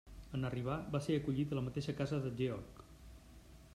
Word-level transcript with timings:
En 0.37 0.47
arribar, 0.47 0.77
va 0.95 1.01
ser 1.07 1.17
acollit 1.19 1.53
a 1.55 1.59
la 1.59 1.63
mateixa 1.67 1.95
casa 2.03 2.21
de 2.25 2.33
Georg. 2.41 2.83